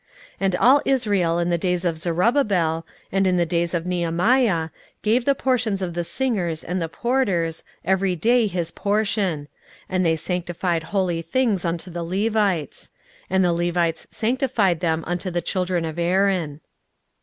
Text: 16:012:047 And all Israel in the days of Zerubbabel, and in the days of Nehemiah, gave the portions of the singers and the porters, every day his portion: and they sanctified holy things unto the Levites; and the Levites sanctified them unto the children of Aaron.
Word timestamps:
16:012:047 0.39 0.39
And 0.39 0.55
all 0.55 0.81
Israel 0.83 1.37
in 1.37 1.49
the 1.51 1.57
days 1.59 1.85
of 1.85 1.97
Zerubbabel, 1.99 2.87
and 3.11 3.27
in 3.27 3.37
the 3.37 3.45
days 3.45 3.75
of 3.75 3.85
Nehemiah, 3.85 4.69
gave 5.03 5.25
the 5.25 5.35
portions 5.35 5.79
of 5.83 5.93
the 5.93 6.03
singers 6.03 6.63
and 6.63 6.81
the 6.81 6.89
porters, 6.89 7.63
every 7.85 8.15
day 8.15 8.47
his 8.47 8.71
portion: 8.71 9.47
and 9.87 10.03
they 10.03 10.15
sanctified 10.15 10.85
holy 10.85 11.21
things 11.21 11.63
unto 11.63 11.91
the 11.91 12.01
Levites; 12.01 12.89
and 13.29 13.45
the 13.45 13.53
Levites 13.53 14.07
sanctified 14.09 14.79
them 14.79 15.03
unto 15.05 15.29
the 15.29 15.39
children 15.39 15.85
of 15.85 15.99
Aaron. 15.99 16.61